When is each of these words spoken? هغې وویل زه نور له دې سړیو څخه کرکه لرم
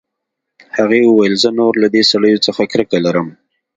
هغې 0.77 1.01
وویل 1.03 1.33
زه 1.43 1.49
نور 1.59 1.73
له 1.81 1.87
دې 1.93 2.03
سړیو 2.11 2.43
څخه 2.47 2.61
کرکه 2.71 2.97
لرم 3.05 3.27